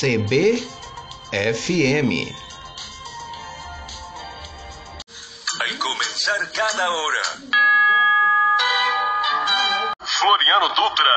CBFM. 0.00 0.62
Al 5.60 5.78
comenzar 5.78 6.52
cada 6.52 6.88
hora. 6.88 7.22
Floriano 10.00 10.68
Dutra. 10.68 11.16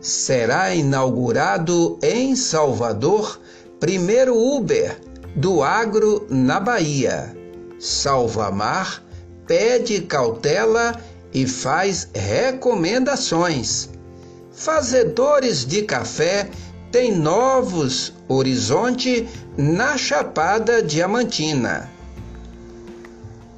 Será 0.00 0.74
inaugurado 0.74 1.96
em 2.02 2.34
Salvador 2.34 3.40
primeiro 3.78 4.36
Uber 4.36 5.00
do 5.36 5.62
agro 5.62 6.26
na 6.28 6.58
Bahia. 6.58 7.32
Salvamar 7.78 9.00
pede 9.46 10.00
cautela 10.00 11.00
e 11.32 11.46
faz 11.46 12.10
recomendações. 12.12 13.90
Fazedores 14.50 15.64
de 15.64 15.82
café 15.82 16.50
têm 16.90 17.12
novos 17.14 18.12
horizonte 18.28 19.28
na 19.56 19.96
Chapada 19.96 20.82
Diamantina. 20.82 21.88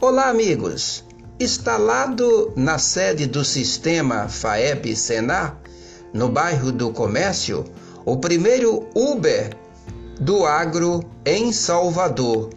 Olá, 0.00 0.28
amigos! 0.28 1.02
Instalado 1.40 2.52
na 2.54 2.78
sede 2.78 3.26
do 3.26 3.42
sistema 3.42 4.28
FAEP 4.28 4.94
Senar, 4.94 5.58
no 6.12 6.28
bairro 6.28 6.70
do 6.70 6.92
Comércio, 6.92 7.64
o 8.04 8.18
primeiro 8.18 8.86
Uber 8.94 9.56
do 10.20 10.44
agro 10.44 11.02
em 11.24 11.52
Salvador. 11.52 12.50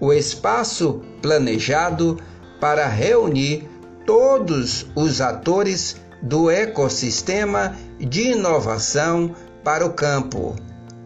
O 0.00 0.12
espaço 0.12 1.00
planejado 1.22 2.18
para 2.60 2.88
reunir 2.88 3.70
todos 4.04 4.86
os 4.96 5.20
atores 5.20 5.96
do 6.20 6.50
ecossistema 6.50 7.76
de 7.98 8.32
inovação 8.32 9.34
para 9.64 9.84
o 9.84 9.92
campo. 9.92 10.56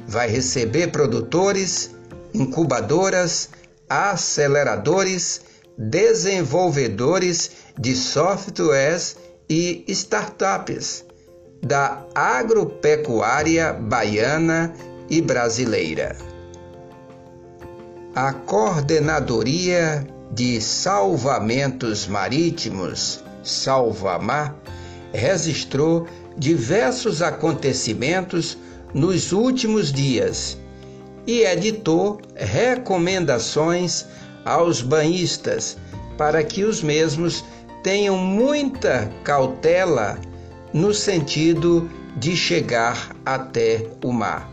Vai 0.06 0.28
receber 0.28 0.89
produtores, 0.89 1.91
incubadoras, 2.33 3.51
aceleradores, 3.89 5.42
desenvolvedores 5.77 7.51
de 7.78 7.95
softwares 7.95 9.17
e 9.48 9.84
startups 9.89 11.05
da 11.62 12.05
agropecuária 12.15 13.73
baiana 13.73 14.75
e 15.09 15.21
brasileira. 15.21 16.17
A 18.15 18.33
Coordenadoria 18.33 20.06
de 20.31 20.61
Salvamentos 20.61 22.06
Marítimos, 22.06 23.25
Salvamar, 23.43 24.55
registrou 25.12 26.06
diversos 26.37 27.23
acontecimentos 27.23 28.59
nos 28.93 29.33
últimos 29.33 29.93
dias 29.93 30.59
e 31.27 31.43
editou 31.43 32.21
recomendações 32.35 34.07
aos 34.45 34.83
banhistas 34.83 35.77
para 36.19 36.43
que 36.45 36.65
os 36.65 36.83
mesmos 36.83 37.45
tenham 37.83 38.17
muita 38.17 39.11
cautela 39.23 40.19
no 40.73 40.93
sentido 40.93 41.89
de 42.17 42.37
chegar 42.37 43.15
até 43.25 43.87
o 44.03 44.12
mar. 44.12 44.51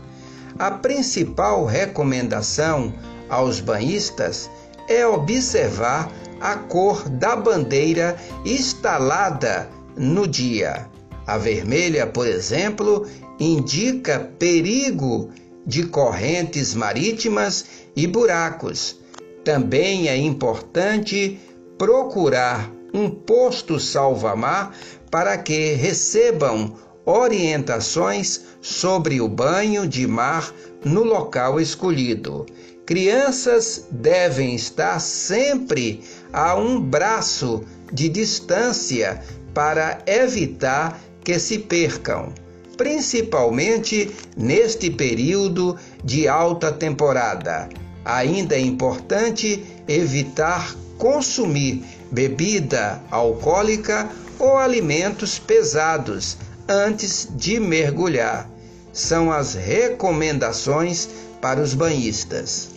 A 0.58 0.70
principal 0.70 1.64
recomendação 1.64 2.92
aos 3.28 3.60
banhistas 3.60 4.50
é 4.88 5.06
observar 5.06 6.10
a 6.40 6.56
cor 6.56 7.08
da 7.08 7.36
bandeira 7.36 8.16
instalada 8.44 9.68
no 9.96 10.26
dia. 10.26 10.86
A 11.26 11.38
vermelha, 11.38 12.06
por 12.06 12.26
exemplo, 12.26 13.06
indica 13.38 14.30
perigo 14.38 15.30
de 15.64 15.86
correntes 15.86 16.74
marítimas 16.74 17.64
e 17.94 18.06
buracos. 18.06 18.96
Também 19.44 20.08
é 20.08 20.16
importante 20.16 21.38
procurar 21.78 22.70
um 22.92 23.08
posto 23.08 23.78
salva-mar 23.78 24.74
para 25.10 25.38
que 25.38 25.74
recebam 25.74 26.76
orientações 27.04 28.42
sobre 28.60 29.20
o 29.20 29.28
banho 29.28 29.86
de 29.86 30.06
mar 30.06 30.52
no 30.84 31.02
local 31.02 31.60
escolhido. 31.60 32.46
Crianças 32.86 33.86
devem 33.90 34.54
estar 34.54 35.00
sempre 35.00 36.02
a 36.32 36.56
um 36.56 36.80
braço 36.80 37.64
de 37.92 38.08
distância 38.08 39.22
para 39.54 40.02
evitar 40.06 41.00
que 41.24 41.38
se 41.38 41.58
percam, 41.58 42.32
principalmente 42.76 44.10
neste 44.36 44.90
período 44.90 45.76
de 46.04 46.26
alta 46.26 46.72
temporada. 46.72 47.68
Ainda 48.04 48.56
é 48.56 48.60
importante 48.60 49.64
evitar 49.86 50.74
consumir 50.98 51.84
bebida 52.10 53.02
alcoólica 53.10 54.08
ou 54.38 54.56
alimentos 54.56 55.38
pesados 55.38 56.36
antes 56.68 57.28
de 57.30 57.60
mergulhar. 57.60 58.50
São 58.92 59.32
as 59.32 59.54
recomendações 59.54 61.08
para 61.40 61.60
os 61.60 61.74
banhistas. 61.74 62.68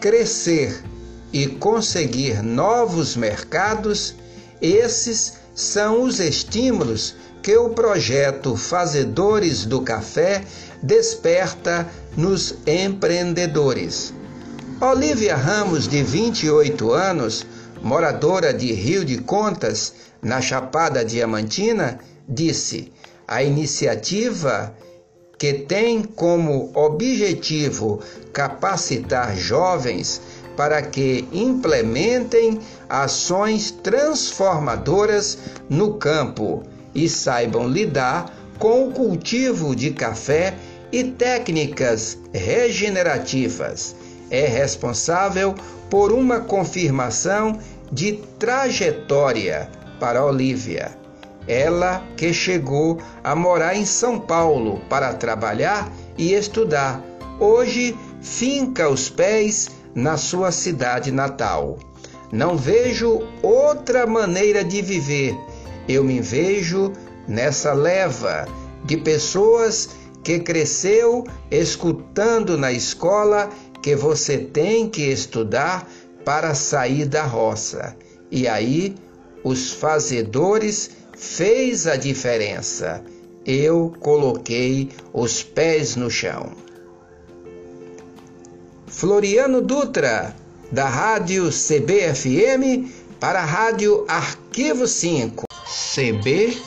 Crescer 0.00 0.82
e 1.32 1.46
conseguir 1.46 2.42
novos 2.42 3.16
mercados, 3.16 4.14
esses 4.60 5.34
são 5.58 6.02
os 6.02 6.20
estímulos 6.20 7.16
que 7.42 7.56
o 7.56 7.70
projeto 7.70 8.54
Fazedores 8.56 9.66
do 9.66 9.80
Café 9.80 10.44
desperta 10.80 11.84
nos 12.16 12.54
empreendedores. 12.64 14.14
Olivia 14.80 15.34
Ramos, 15.34 15.88
de 15.88 16.00
28 16.00 16.92
anos, 16.92 17.44
moradora 17.82 18.54
de 18.54 18.72
Rio 18.72 19.04
de 19.04 19.18
Contas, 19.18 19.94
na 20.22 20.40
Chapada 20.40 21.04
Diamantina, 21.04 21.98
disse: 22.28 22.92
a 23.26 23.42
iniciativa 23.42 24.72
que 25.36 25.52
tem 25.54 26.04
como 26.04 26.70
objetivo 26.72 28.00
capacitar 28.32 29.36
jovens 29.36 30.20
para 30.58 30.82
que 30.82 31.24
implementem 31.32 32.58
ações 32.88 33.70
transformadoras 33.70 35.38
no 35.70 35.94
campo 35.94 36.64
e 36.92 37.08
saibam 37.08 37.68
lidar 37.68 38.34
com 38.58 38.88
o 38.88 38.90
cultivo 38.90 39.76
de 39.76 39.92
café 39.92 40.56
e 40.90 41.04
técnicas 41.04 42.18
regenerativas. 42.32 43.94
É 44.32 44.46
responsável 44.48 45.54
por 45.88 46.10
uma 46.10 46.40
confirmação 46.40 47.60
de 47.92 48.14
trajetória 48.36 49.70
para 50.00 50.26
Olivia. 50.26 50.90
Ela 51.46 52.02
que 52.16 52.32
chegou 52.32 52.98
a 53.22 53.36
morar 53.36 53.76
em 53.76 53.86
São 53.86 54.18
Paulo 54.18 54.82
para 54.88 55.14
trabalhar 55.14 55.88
e 56.18 56.32
estudar, 56.34 57.00
hoje 57.38 57.96
finca 58.20 58.88
os 58.88 59.08
pés 59.08 59.77
na 59.94 60.16
sua 60.16 60.50
cidade 60.50 61.10
natal. 61.10 61.78
Não 62.32 62.56
vejo 62.56 63.22
outra 63.42 64.06
maneira 64.06 64.62
de 64.62 64.82
viver. 64.82 65.36
Eu 65.88 66.04
me 66.04 66.20
vejo 66.20 66.92
nessa 67.26 67.72
leva 67.72 68.46
de 68.84 68.96
pessoas 68.96 69.90
que 70.22 70.38
cresceu 70.38 71.24
escutando 71.50 72.58
na 72.58 72.70
escola 72.70 73.48
que 73.82 73.96
você 73.96 74.38
tem 74.38 74.88
que 74.88 75.02
estudar 75.02 75.88
para 76.24 76.54
sair 76.54 77.06
da 77.06 77.22
roça. 77.22 77.96
E 78.30 78.46
aí 78.46 78.94
os 79.42 79.72
fazedores 79.72 80.90
fez 81.16 81.86
a 81.86 81.96
diferença. 81.96 83.02
Eu 83.46 83.94
coloquei 84.00 84.90
os 85.12 85.42
pés 85.42 85.96
no 85.96 86.10
chão. 86.10 86.52
Floriano 88.90 89.60
Dutra, 89.60 90.34
da 90.72 90.88
Rádio 90.88 91.50
CBFM, 91.50 92.90
para 93.20 93.40
a 93.40 93.44
Rádio 93.44 94.04
Arquivo 94.08 94.86
5. 94.86 95.44
CBFM. 95.66 96.58